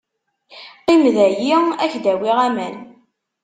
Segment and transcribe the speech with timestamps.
[0.81, 2.75] Qqim dayi, ad k-d-awiɣ aman.